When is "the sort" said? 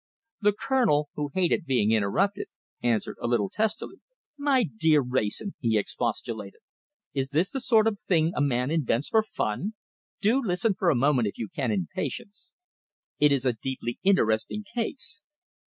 7.51-7.85